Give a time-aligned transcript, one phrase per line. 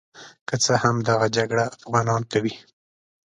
[0.47, 2.53] که څه هم دغه جګړه افغانان کوي.